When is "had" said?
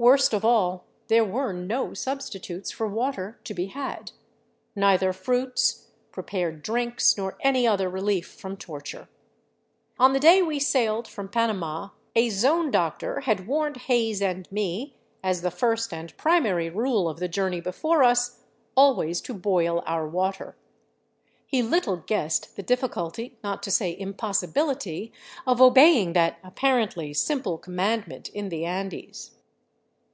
3.66-4.12, 13.22-13.48